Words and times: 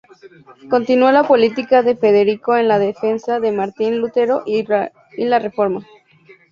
Continuó 0.67 1.11
la 1.11 1.23
política 1.27 1.83
de 1.83 1.95
Federico 1.95 2.55
en 2.57 2.67
la 2.67 2.79
defensa 2.79 3.39
de 3.39 3.51
Martín 3.51 3.99
Lutero 3.99 4.41
y 4.47 4.65
la 4.65 5.37
Reforma. 5.37 5.85